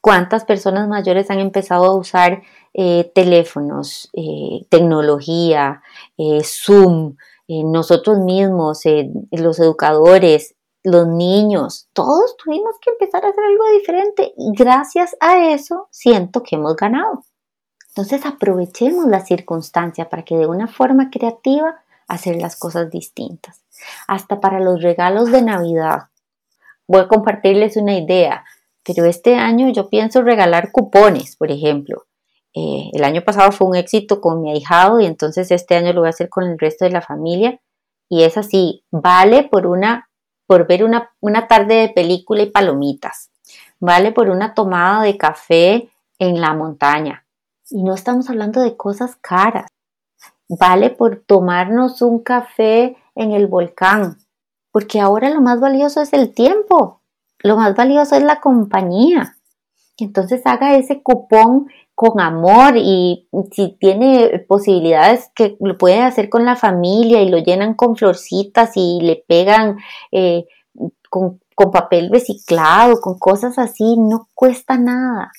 [0.00, 2.42] ¿Cuántas personas mayores han empezado a usar
[2.72, 5.82] eh, teléfonos, eh, tecnología,
[6.18, 7.14] eh, Zoom,
[7.46, 8.82] nosotros mismos,
[9.30, 15.52] los educadores, los niños, todos tuvimos que empezar a hacer algo diferente y gracias a
[15.52, 17.22] eso siento que hemos ganado.
[17.96, 21.76] Entonces aprovechemos la circunstancia para que de una forma creativa
[22.08, 23.62] hacer las cosas distintas.
[24.08, 26.08] Hasta para los regalos de Navidad.
[26.88, 28.44] Voy a compartirles una idea,
[28.84, 32.06] pero este año yo pienso regalar cupones, por ejemplo.
[32.52, 36.00] Eh, el año pasado fue un éxito con mi ahijado y entonces este año lo
[36.00, 37.60] voy a hacer con el resto de la familia.
[38.08, 40.10] Y es así, vale por una,
[40.48, 43.30] por ver una, una tarde de película y palomitas.
[43.78, 47.23] Vale por una tomada de café en la montaña
[47.70, 49.66] y no estamos hablando de cosas caras.
[50.48, 54.18] Vale por tomarnos un café en el volcán,
[54.72, 57.00] porque ahora lo más valioso es el tiempo,
[57.38, 59.36] lo más valioso es la compañía.
[59.98, 66.44] Entonces haga ese cupón con amor y si tiene posibilidades que lo puede hacer con
[66.44, 69.78] la familia y lo llenan con florcitas y le pegan
[70.10, 70.46] eh,
[71.08, 75.30] con papel reciclado, con cosas así, no cuesta nada.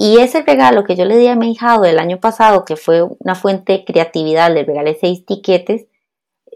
[0.00, 3.02] Y ese regalo que yo le di a mi hijado el año pasado, que fue
[3.02, 5.88] una fuente de creatividad, le regalé seis tiquetes,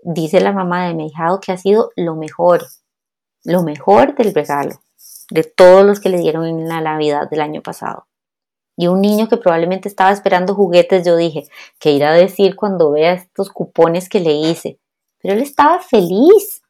[0.05, 1.11] dice la mamá de mi
[1.45, 2.65] que ha sido lo mejor,
[3.43, 4.81] lo mejor del regalo,
[5.29, 8.07] de todos los que le dieron en la Navidad del año pasado.
[8.77, 11.49] Y un niño que probablemente estaba esperando juguetes, yo dije,
[11.81, 14.79] ¿qué irá a decir cuando vea estos cupones que le hice?
[15.21, 16.63] Pero él estaba feliz.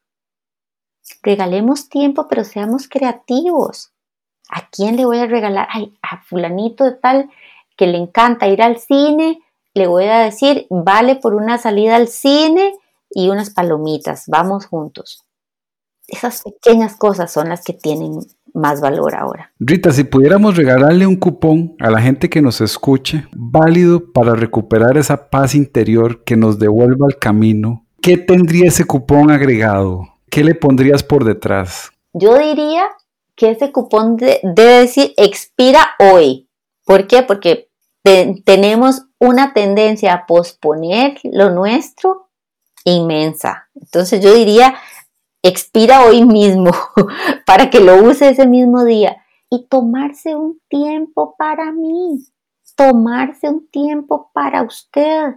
[1.21, 3.92] Regalemos tiempo, pero seamos creativos.
[4.55, 5.67] ¿A quién le voy a regalar?
[5.71, 7.31] Ay, a fulanito de tal
[7.75, 9.39] que le encanta ir al cine,
[9.73, 12.75] le voy a decir, vale por una salida al cine
[13.09, 15.25] y unas palomitas, vamos juntos.
[16.07, 18.19] Esas pequeñas cosas son las que tienen
[18.53, 19.51] más valor ahora.
[19.57, 24.97] Rita, si pudiéramos regalarle un cupón a la gente que nos escuche, válido para recuperar
[24.97, 30.03] esa paz interior que nos devuelva al camino, ¿qué tendría ese cupón agregado?
[30.29, 31.89] ¿Qué le pondrías por detrás?
[32.13, 32.83] Yo diría
[33.35, 36.49] que ese cupón debe decir expira hoy.
[36.85, 37.23] ¿Por qué?
[37.23, 37.69] Porque
[38.45, 42.29] tenemos una tendencia a posponer lo nuestro
[42.83, 43.69] inmensa.
[43.75, 44.75] Entonces yo diría,
[45.41, 46.71] expira hoy mismo
[47.45, 49.17] para que lo use ese mismo día
[49.49, 52.25] y tomarse un tiempo para mí,
[52.75, 55.35] tomarse un tiempo para usted.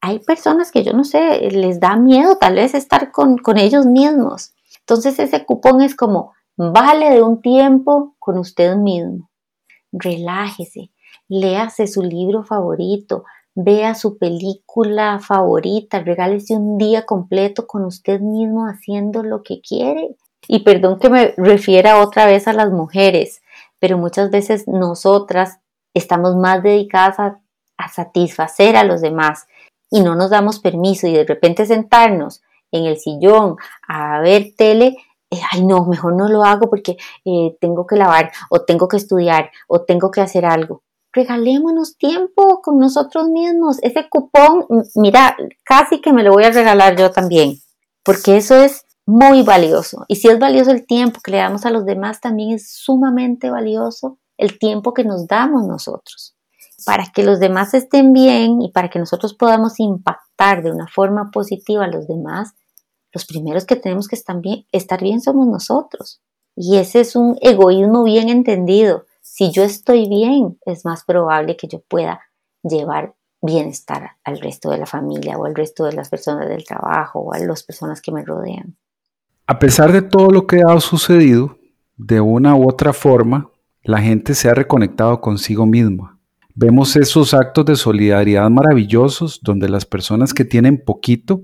[0.00, 3.86] Hay personas que yo no sé, les da miedo tal vez estar con, con ellos
[3.86, 4.54] mismos.
[4.80, 9.30] Entonces ese cupón es como, Vale de un tiempo con usted mismo.
[9.92, 10.90] Relájese,
[11.28, 18.66] léase su libro favorito, vea su película favorita, regálese un día completo con usted mismo
[18.66, 20.16] haciendo lo que quiere.
[20.48, 23.42] Y perdón que me refiera otra vez a las mujeres,
[23.78, 25.58] pero muchas veces nosotras
[25.92, 27.40] estamos más dedicadas a,
[27.76, 29.46] a satisfacer a los demás
[29.90, 32.42] y no nos damos permiso y de repente sentarnos
[32.72, 34.96] en el sillón a ver tele
[35.30, 38.96] eh, ay no, mejor no lo hago porque eh, tengo que lavar o tengo que
[38.96, 40.82] estudiar o tengo que hacer algo.
[41.12, 43.78] Regalémonos tiempo con nosotros mismos.
[43.82, 47.56] Ese cupón, mira, casi que me lo voy a regalar yo también,
[48.04, 50.04] porque eso es muy valioso.
[50.08, 53.50] Y si es valioso el tiempo que le damos a los demás, también es sumamente
[53.50, 56.36] valioso el tiempo que nos damos nosotros.
[56.84, 61.30] Para que los demás estén bien y para que nosotros podamos impactar de una forma
[61.30, 62.52] positiva a los demás,
[63.12, 66.20] los primeros que tenemos que estar bien, somos nosotros.
[66.54, 69.04] Y ese es un egoísmo bien entendido.
[69.20, 72.20] Si yo estoy bien, es más probable que yo pueda
[72.62, 77.20] llevar bienestar al resto de la familia o al resto de las personas del trabajo
[77.20, 78.76] o a las personas que me rodean.
[79.46, 81.56] A pesar de todo lo que ha sucedido,
[81.96, 83.50] de una u otra forma,
[83.82, 86.18] la gente se ha reconectado consigo misma.
[86.54, 91.42] Vemos esos actos de solidaridad maravillosos donde las personas que tienen poquito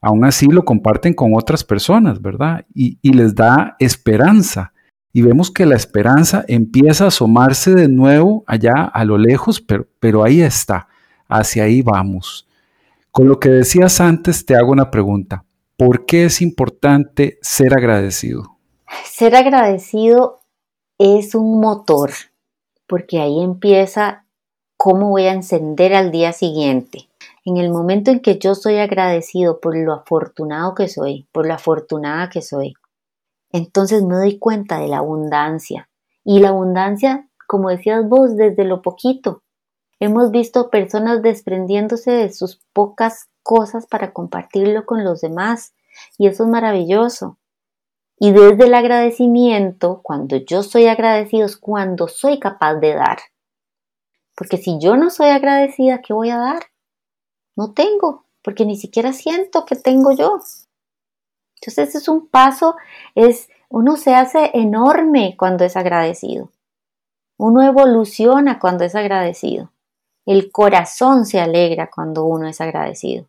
[0.00, 2.64] aún así lo comparten con otras personas, ¿verdad?
[2.74, 4.72] Y, les da esperanza.
[5.12, 9.86] Y vemos que la esperanza empieza a asomarse de nuevo allá a lo lejos, pero,
[9.98, 10.88] pero ahí está,
[11.28, 12.46] hacia ahí vamos.
[13.10, 15.44] Con lo que decías antes, te hago una pregunta.
[15.78, 18.58] ¿Por qué es importante ser agradecido?
[19.04, 20.40] Ser agradecido
[20.98, 22.10] es un motor,
[22.86, 24.24] porque ahí empieza
[24.76, 27.05] cómo voy a encender al día siguiente.
[27.46, 31.54] En el momento en que yo soy agradecido por lo afortunado que soy, por lo
[31.54, 32.74] afortunada que soy,
[33.52, 35.88] entonces me doy cuenta de la abundancia.
[36.24, 39.44] Y la abundancia, como decías vos, desde lo poquito.
[40.00, 45.72] Hemos visto personas desprendiéndose de sus pocas cosas para compartirlo con los demás.
[46.18, 47.38] Y eso es maravilloso.
[48.18, 53.18] Y desde el agradecimiento, cuando yo soy agradecido, es cuando soy capaz de dar.
[54.34, 56.62] Porque si yo no soy agradecida, ¿qué voy a dar?
[57.56, 60.38] No tengo, porque ni siquiera siento que tengo yo.
[61.60, 62.76] Entonces es un paso,
[63.14, 66.50] es uno se hace enorme cuando es agradecido.
[67.38, 69.72] Uno evoluciona cuando es agradecido.
[70.26, 73.26] El corazón se alegra cuando uno es agradecido.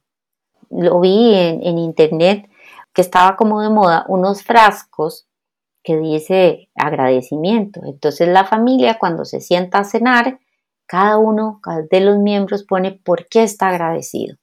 [0.70, 2.50] Lo vi en, en internet
[2.94, 5.28] que estaba como de moda unos frascos
[5.84, 7.82] que dice agradecimiento.
[7.86, 10.40] Entonces la familia cuando se sienta a cenar
[10.88, 14.38] cada uno de los miembros pone por qué está agradecido.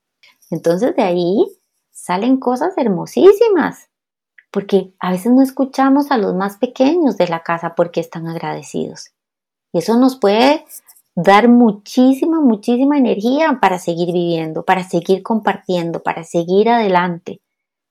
[0.50, 1.46] Entonces de ahí
[1.90, 3.88] salen cosas hermosísimas,
[4.50, 9.10] porque a veces no escuchamos a los más pequeños de la casa porque están agradecidos.
[9.72, 10.64] Y eso nos puede
[11.16, 17.40] dar muchísima, muchísima energía para seguir viviendo, para seguir compartiendo, para seguir adelante.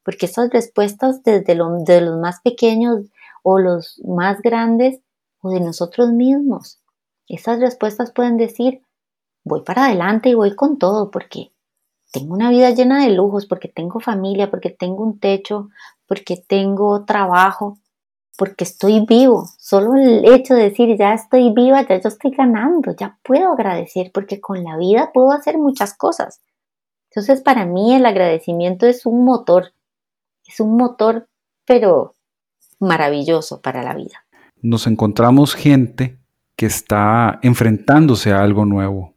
[0.04, 3.08] Porque esas respuestas desde de los más pequeños
[3.42, 5.00] o los más grandes
[5.42, 6.83] o de nosotros mismos
[7.28, 8.82] esas respuestas pueden decir,
[9.44, 11.52] voy para adelante y voy con todo porque
[12.12, 15.70] tengo una vida llena de lujos, porque tengo familia, porque tengo un techo,
[16.06, 17.80] porque tengo trabajo,
[18.38, 19.48] porque estoy vivo.
[19.58, 24.12] Solo el hecho de decir ya estoy viva, ya yo estoy ganando, ya puedo agradecer,
[24.14, 26.42] porque con la vida puedo hacer muchas cosas.
[27.10, 29.74] Entonces para mí el agradecimiento es un motor,
[30.46, 31.28] es un motor,
[31.66, 32.16] pero
[32.80, 34.26] maravilloso para la vida.
[34.62, 36.20] Nos encontramos gente
[36.66, 39.14] está enfrentándose a algo nuevo.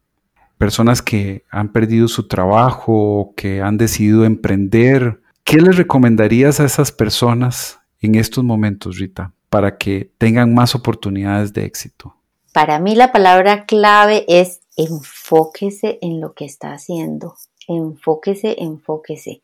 [0.57, 5.21] Personas que han perdido su trabajo, que han decidido emprender.
[5.43, 11.53] ¿Qué les recomendarías a esas personas en estos momentos, Rita, para que tengan más oportunidades
[11.53, 12.15] de éxito?
[12.53, 17.35] Para mí la palabra clave es enfóquese en lo que está haciendo.
[17.67, 19.41] Enfóquese, enfóquese.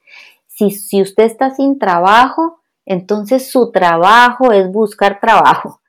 [0.47, 5.81] Si, si usted está sin trabajo, entonces su trabajo es buscar trabajo.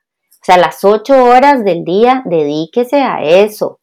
[0.45, 3.79] O sea, las ocho horas del día, dedíquese a eso.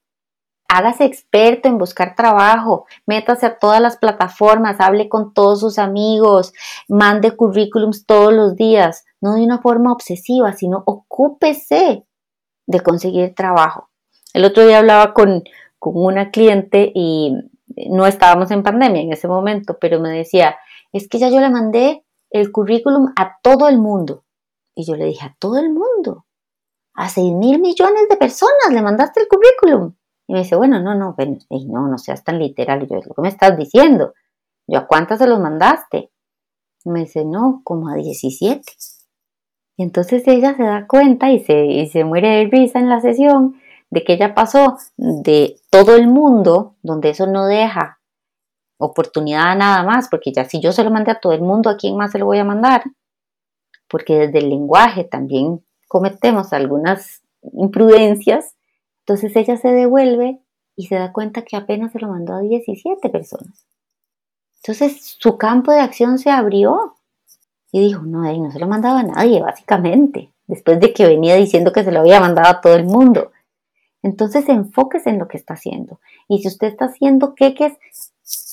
[0.68, 6.53] Hágase experto en buscar trabajo, métase a todas las plataformas, hable con todos sus amigos,
[6.88, 12.07] mande currículums todos los días, no de una forma obsesiva, sino ocúpese
[12.68, 13.90] de conseguir trabajo.
[14.33, 15.42] El otro día hablaba con,
[15.81, 17.35] con una cliente y
[17.90, 20.55] no estábamos en pandemia en ese momento, pero me decía,
[20.92, 24.22] es que ya yo le mandé el currículum a todo el mundo.
[24.77, 26.25] Y yo le dije, a todo el mundo
[26.94, 29.94] a 6 mil millones de personas le mandaste el currículum.
[30.26, 32.87] Y me dice, bueno, no, no, no, no seas tan literal.
[32.88, 34.14] yo, lo que me estás diciendo.
[34.66, 36.11] Yo, ¿a cuántas se los mandaste?
[36.85, 38.62] Y me dice, no, como a 17.
[39.76, 43.00] Y entonces ella se da cuenta y se, y se muere de risa en la
[43.00, 48.00] sesión de que ella pasó de todo el mundo, donde eso no deja
[48.78, 51.76] oportunidad nada más, porque ya si yo se lo mandé a todo el mundo, ¿a
[51.76, 52.85] quién más se lo voy a mandar?
[53.88, 57.20] Porque desde el lenguaje también cometemos algunas
[57.52, 58.57] imprudencias,
[59.00, 60.40] entonces ella se devuelve
[60.74, 63.66] y se da cuenta que apenas se lo mandó a 17 personas.
[64.62, 66.96] Entonces su campo de acción se abrió
[67.70, 71.72] y dijo, no, no se lo mandaba a nadie, básicamente, después de que venía diciendo
[71.72, 73.31] que se lo había mandado a todo el mundo.
[74.02, 76.00] Entonces enfóquese en lo que está haciendo.
[76.26, 77.74] Y si usted está haciendo queques,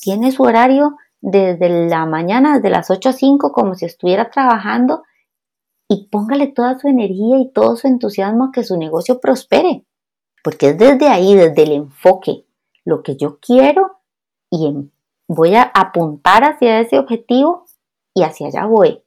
[0.01, 5.03] tiene su horario desde la mañana, desde las 8 a 5, como si estuviera trabajando,
[5.89, 9.83] y póngale toda su energía y todo su entusiasmo a que su negocio prospere.
[10.43, 12.45] Porque es desde ahí, desde el enfoque,
[12.85, 13.99] lo que yo quiero
[14.51, 14.89] y
[15.27, 17.65] voy a apuntar hacia ese objetivo
[18.13, 19.01] y hacia allá voy.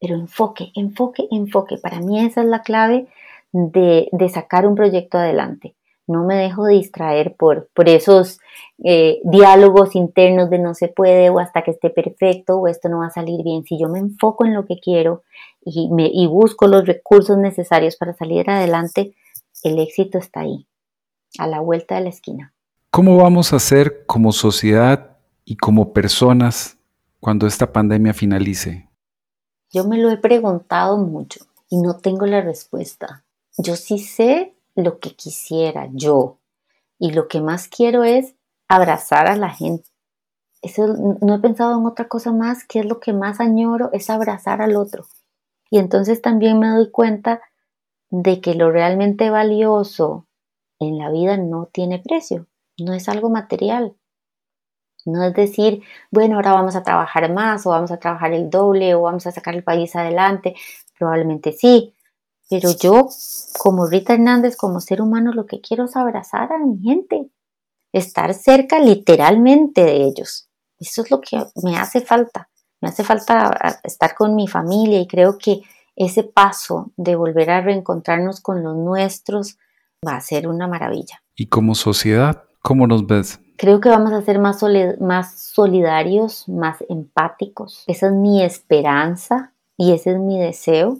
[0.00, 1.76] Pero enfoque, enfoque, enfoque.
[1.76, 3.08] Para mí esa es la clave
[3.52, 5.76] de, de sacar un proyecto adelante
[6.06, 8.38] no me dejo distraer por, por esos
[8.84, 12.98] eh, diálogos internos de no se puede o hasta que esté perfecto o esto no
[12.98, 13.64] va a salir bien.
[13.64, 15.22] Si yo me enfoco en lo que quiero
[15.64, 19.14] y, me, y busco los recursos necesarios para salir adelante,
[19.62, 20.66] el éxito está ahí,
[21.38, 22.54] a la vuelta de la esquina.
[22.90, 26.78] ¿Cómo vamos a hacer como sociedad y como personas
[27.20, 28.88] cuando esta pandemia finalice?
[29.70, 33.24] Yo me lo he preguntado mucho y no tengo la respuesta.
[33.58, 36.38] Yo sí sé lo que quisiera yo.
[36.98, 38.34] Y lo que más quiero es
[38.68, 39.90] abrazar a la gente.
[40.62, 40.86] Eso,
[41.20, 44.62] no he pensado en otra cosa más, que es lo que más añoro, es abrazar
[44.62, 45.06] al otro.
[45.70, 47.40] Y entonces también me doy cuenta
[48.10, 50.26] de que lo realmente valioso
[50.78, 52.46] en la vida no tiene precio,
[52.78, 53.96] no es algo material.
[55.04, 58.94] No es decir, bueno, ahora vamos a trabajar más o vamos a trabajar el doble
[58.94, 60.56] o vamos a sacar el país adelante.
[60.98, 61.94] Probablemente sí,
[62.48, 63.08] pero yo,
[63.58, 67.28] como Rita Hernández, como ser humano, lo que quiero es abrazar a mi gente,
[67.92, 70.48] estar cerca literalmente de ellos.
[70.78, 72.48] Eso es lo que me hace falta.
[72.80, 75.62] Me hace falta estar con mi familia y creo que
[75.96, 79.58] ese paso de volver a reencontrarnos con los nuestros
[80.06, 81.22] va a ser una maravilla.
[81.34, 83.40] ¿Y como sociedad, cómo nos ves?
[83.56, 84.62] Creo que vamos a ser más,
[85.00, 87.84] más solidarios, más empáticos.
[87.86, 90.98] Esa es mi esperanza y ese es mi deseo.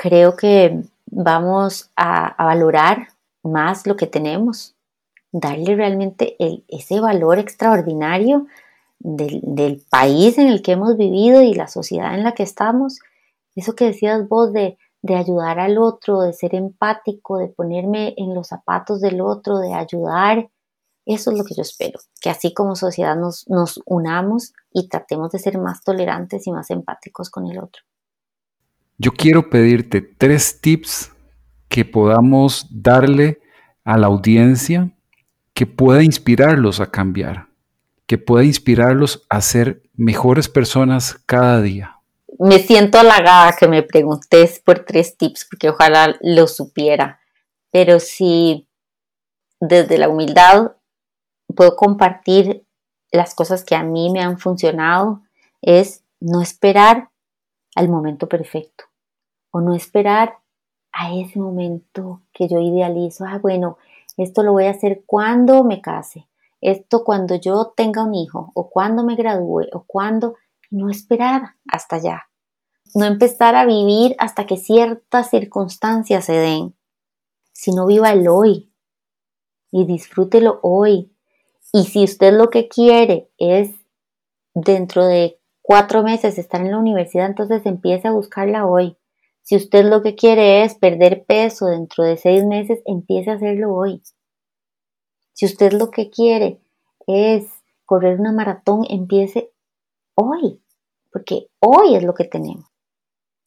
[0.00, 3.08] Creo que vamos a, valorar
[3.42, 4.76] más lo que tenemos,
[5.32, 6.36] darle realmente
[6.68, 8.46] ese valor extraordinario
[9.00, 13.00] del, país en el que hemos vivido y la sociedad en la que estamos.
[13.56, 14.78] Eso que decías vos de,
[15.12, 20.48] ayudar al otro, de ser empático, de ponerme en los zapatos del otro, de ayudar,
[21.06, 25.40] eso es lo que yo espero, que así como sociedad nos unamos y tratemos de
[25.40, 27.82] ser más tolerantes y más empáticos con el otro.
[29.00, 31.12] Yo quiero pedirte tres tips
[31.68, 33.40] que podamos darle
[33.84, 34.90] a la audiencia
[35.54, 37.46] que pueda inspirarlos a cambiar,
[38.08, 42.00] que pueda inspirarlos a ser mejores personas cada día.
[42.40, 47.20] Me siento halagada que me preguntes por tres tips, porque ojalá lo supiera.
[47.70, 48.66] Pero si
[49.60, 50.72] desde la humildad
[51.54, 52.66] puedo compartir
[53.12, 55.22] las cosas que a mí me han funcionado,
[55.62, 57.10] es no esperar
[57.76, 58.87] al momento perfecto
[59.50, 60.38] o no esperar
[60.92, 63.24] a ese momento que yo idealizo.
[63.26, 63.78] Ah, bueno,
[64.16, 66.28] esto lo voy a hacer cuando me case,
[66.60, 70.34] esto cuando yo tenga un hijo o cuando me gradúe o cuando
[70.70, 72.28] no esperar hasta allá.
[72.94, 76.74] No empezar a vivir hasta que ciertas circunstancias se den,
[77.52, 78.72] sino viva el hoy
[79.70, 81.12] y disfrútelo hoy
[81.72, 83.70] y si usted lo que quiere es
[84.54, 88.96] dentro de cuatro meses estar en la universidad, entonces empiece a buscarla hoy.
[89.48, 93.74] Si usted lo que quiere es perder peso dentro de seis meses, empiece a hacerlo
[93.74, 94.02] hoy.
[95.32, 96.60] Si usted lo que quiere
[97.06, 97.46] es
[97.86, 99.50] correr una maratón, empiece
[100.14, 100.60] hoy,
[101.10, 102.66] porque hoy es lo que tenemos.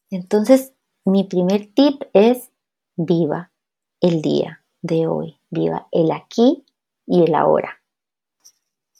[0.09, 0.73] Entonces,
[1.05, 2.49] mi primer tip es
[2.95, 3.51] viva
[3.99, 6.65] el día de hoy, viva el aquí
[7.05, 7.79] y el ahora.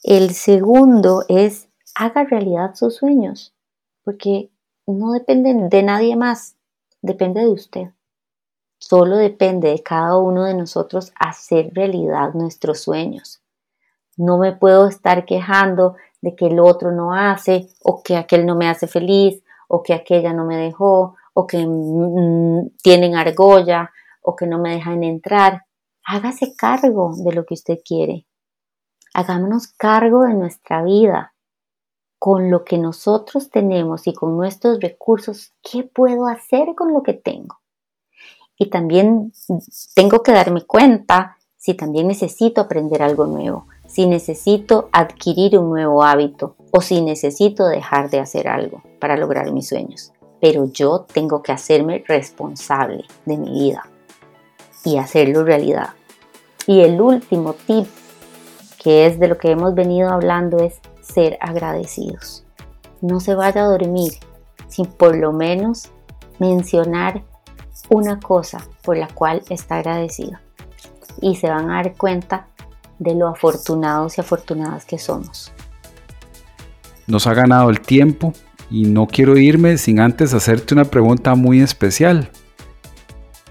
[0.04, 3.52] El segundo es haga realidad sus sueños,
[4.04, 4.52] porque
[4.86, 6.56] no dependen de nadie más,
[7.02, 7.88] depende de usted.
[8.78, 13.42] Solo depende de cada uno de nosotros hacer realidad nuestros sueños.
[14.16, 18.56] No me puedo estar quejando de que el otro no hace, o que aquel no
[18.56, 23.90] me hace feliz, o que aquella no me dejó, o que mm, tienen argolla,
[24.22, 25.66] o que no me dejan entrar.
[26.04, 28.26] Hágase cargo de lo que usted quiere
[29.12, 31.31] hagámonos cargo de nuestra vida
[32.22, 37.14] con lo que nosotros tenemos y con nuestros recursos, ¿qué puedo hacer con lo que
[37.14, 37.58] tengo?
[38.56, 39.32] Y también
[39.96, 46.04] tengo que darme cuenta si también necesito aprender algo nuevo, si necesito adquirir un nuevo
[46.04, 50.12] hábito o si necesito dejar de hacer algo para lograr mis sueños.
[50.40, 53.90] Pero yo tengo que hacerme responsable de mi vida
[54.84, 55.88] y hacerlo realidad.
[56.68, 57.88] Y el último tip
[58.82, 62.44] que es de lo que hemos venido hablando, es ser agradecidos.
[63.00, 64.12] No se vaya a dormir
[64.68, 65.90] sin por lo menos
[66.38, 67.22] mencionar
[67.88, 70.38] una cosa por la cual está agradecido.
[71.20, 72.48] Y se van a dar cuenta
[72.98, 75.52] de lo afortunados y afortunadas que somos.
[77.06, 78.32] Nos ha ganado el tiempo
[78.70, 82.30] y no quiero irme sin antes hacerte una pregunta muy especial.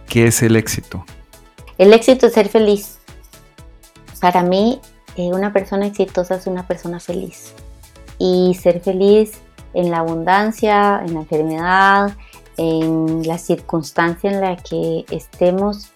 [0.08, 1.06] ¿Qué es el éxito?
[1.78, 2.98] El éxito es ser feliz.
[4.20, 4.80] Para mí
[5.16, 7.54] eh, una persona exitosa es una persona feliz.
[8.18, 9.42] Y ser feliz
[9.74, 12.16] en la abundancia, en la enfermedad,
[12.58, 15.92] en la circunstancia en la que estemos,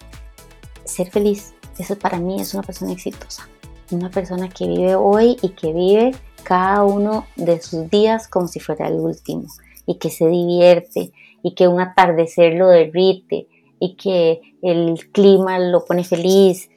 [0.84, 3.48] ser feliz, eso para mí es una persona exitosa.
[3.90, 8.60] Una persona que vive hoy y que vive cada uno de sus días como si
[8.60, 9.44] fuera el último.
[9.86, 11.12] Y que se divierte
[11.42, 13.46] y que un atardecer lo derrite
[13.78, 16.68] y que el clima lo pone feliz